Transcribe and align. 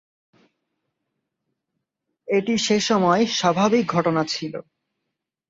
এটি 2.27 2.53
সেসময় 2.57 3.23
স্বাভাবিক 3.31 3.85
ঘটনা 3.87 4.21
ছিল। 4.25 4.53